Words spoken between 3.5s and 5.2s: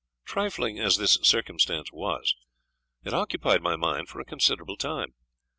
my mind for a considerable time.